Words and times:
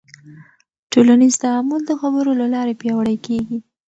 ټولنیز 0.91 1.35
تعامل 1.43 1.81
د 1.87 1.91
خبرو 2.01 2.31
له 2.41 2.47
لارې 2.53 2.77
پیاوړی 2.81 3.17
کېږي. 3.25 3.57